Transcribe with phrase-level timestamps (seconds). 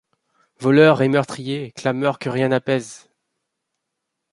[0.59, 3.07] Voleur et meurtrier, clameur que rien n'apaise